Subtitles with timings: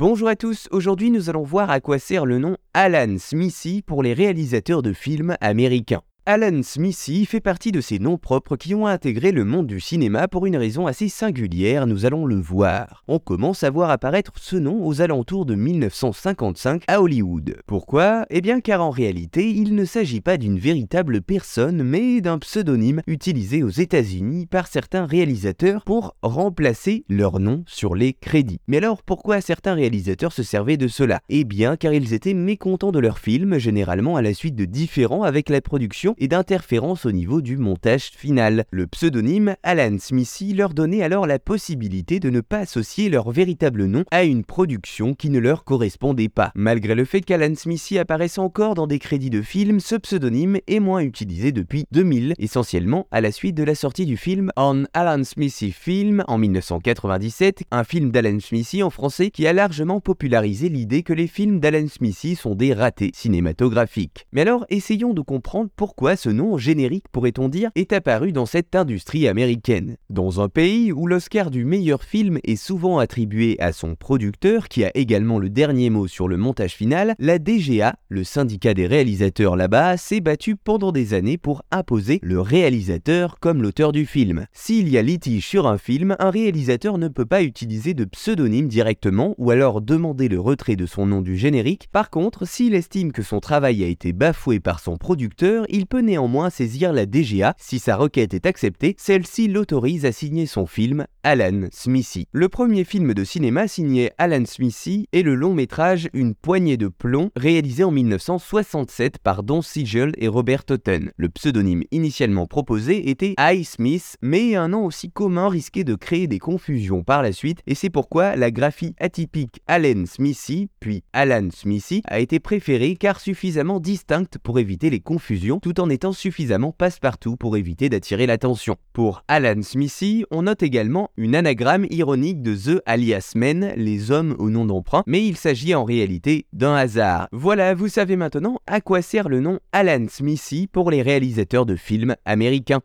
[0.00, 4.02] Bonjour à tous, aujourd'hui nous allons voir à quoi sert le nom Alan Smithy pour
[4.02, 6.00] les réalisateurs de films américains.
[6.26, 10.28] Alan Smithy fait partie de ces noms propres qui ont intégré le monde du cinéma
[10.28, 13.02] pour une raison assez singulière, nous allons le voir.
[13.08, 17.56] On commence à voir apparaître ce nom aux alentours de 1955 à Hollywood.
[17.66, 18.26] Pourquoi?
[18.28, 23.00] Eh bien car en réalité, il ne s'agit pas d'une véritable personne, mais d'un pseudonyme
[23.06, 28.60] utilisé aux États-Unis par certains réalisateurs pour remplacer leur nom sur les crédits.
[28.68, 31.20] Mais alors pourquoi certains réalisateurs se servaient de cela?
[31.30, 35.22] Eh bien car ils étaient mécontents de leur film, généralement à la suite de différents
[35.22, 38.64] avec la production et d'interférences au niveau du montage final.
[38.70, 43.84] Le pseudonyme Alan Smithy leur donnait alors la possibilité de ne pas associer leur véritable
[43.84, 46.52] nom à une production qui ne leur correspondait pas.
[46.54, 50.80] Malgré le fait qu'Alan Smithy apparaisse encore dans des crédits de films, ce pseudonyme est
[50.80, 55.24] moins utilisé depuis 2000, essentiellement à la suite de la sortie du film On Alan
[55.24, 61.02] Smithy Film en 1997, un film d'Alan Smithy en français qui a largement popularisé l'idée
[61.02, 64.26] que les films d'Alan Smithy sont des ratés cinématographiques.
[64.32, 68.74] Mais alors essayons de comprendre pourquoi ce nom générique, pourrait-on dire, est apparu dans cette
[68.74, 69.96] industrie américaine?
[70.08, 74.84] Dans un pays où l'Oscar du meilleur film est souvent attribué à son producteur, qui
[74.84, 79.56] a également le dernier mot sur le montage final, la DGA, le syndicat des réalisateurs
[79.56, 84.46] là-bas, s'est battu pendant des années pour imposer le réalisateur comme l'auteur du film.
[84.52, 88.68] S'il y a litige sur un film, un réalisateur ne peut pas utiliser de pseudonyme
[88.68, 91.88] directement ou alors demander le retrait de son nom du générique.
[91.92, 96.00] Par contre, s'il estime que son travail a été bafoué par son producteur, il peut
[96.00, 97.54] néanmoins saisir la DGA.
[97.58, 102.26] Si sa requête est acceptée, celle-ci l'autorise à signer son film Alan Smithy.
[102.32, 106.88] Le premier film de cinéma signé Alan Smithy est le long métrage Une poignée de
[106.88, 111.12] plomb, réalisé en 1967 par Don Siegel et Robert Totten.
[111.18, 113.64] Le pseudonyme initialement proposé était I.
[113.64, 117.74] Smith, mais un nom aussi commun risquait de créer des confusions par la suite, et
[117.74, 123.78] c'est pourquoi la graphie atypique Alan Smithy, puis Alan Smithy, a été préférée car suffisamment
[123.78, 128.76] distincte pour éviter les confusions, tout en étant suffisamment passe-partout pour éviter d'attirer l'attention.
[128.94, 134.36] Pour Alan Smithy, on note également une anagramme ironique de The alias Men, les hommes
[134.38, 137.28] au nom d'emprunt, mais il s'agit en réalité d'un hasard.
[137.32, 141.76] Voilà, vous savez maintenant à quoi sert le nom Alan Smithy pour les réalisateurs de
[141.76, 142.80] films américains.